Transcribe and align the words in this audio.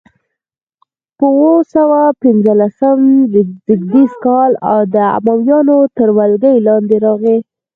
په 1.17 1.25
اووه 1.35 1.57
سوه 1.73 2.01
پنځلسم 2.23 2.99
زېږدیز 3.67 4.11
کال 4.25 4.51
د 4.93 4.95
امویانو 5.19 5.79
تر 5.97 6.09
ولکې 6.17 6.53
لاندې 6.67 6.95
راغي. 7.05 7.37